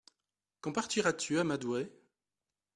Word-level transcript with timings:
Quand 0.61 0.71
partiras-tu 0.73 1.37
à 1.37 1.43
Madurai? 1.43 1.91